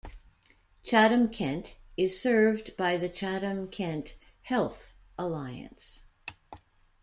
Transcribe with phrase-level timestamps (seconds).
[0.83, 6.05] Chatham-Kent is served by the Chatham-Kent Health Alliance.